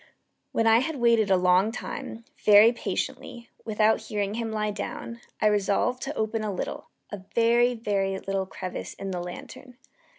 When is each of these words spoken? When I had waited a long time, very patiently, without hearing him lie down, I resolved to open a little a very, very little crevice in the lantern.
When 0.51 0.65
I 0.65 0.79
had 0.79 0.95
waited 0.95 1.29
a 1.29 1.37
long 1.37 1.71
time, 1.71 2.25
very 2.43 2.71
patiently, 2.73 3.49
without 3.65 4.01
hearing 4.01 4.33
him 4.33 4.51
lie 4.51 4.71
down, 4.71 5.21
I 5.39 5.45
resolved 5.45 6.01
to 6.01 6.15
open 6.17 6.43
a 6.43 6.51
little 6.51 6.87
a 7.11 7.21
very, 7.35 7.75
very 7.75 8.17
little 8.17 8.47
crevice 8.47 8.95
in 8.95 9.11
the 9.11 9.21
lantern. 9.21 9.77